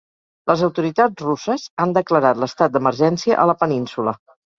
Les 0.51 0.61
autoritats 0.67 1.19
russes 1.25 1.65
han 1.85 1.93
declarat 1.97 2.39
l’estat 2.45 2.73
d’emergència 2.79 3.37
a 3.45 3.47
la 3.51 3.57
península. 3.65 4.15